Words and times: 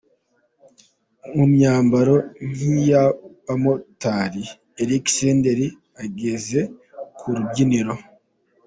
Mu 1.35 1.45
myambaro 1.53 2.15
nk’iy’abamotari 2.49 4.43
’Eric 4.81 5.05
Senderi’ 5.17 5.67
ageze 6.03 6.59
ku 7.17 7.25
rubyiniro. 7.35 7.93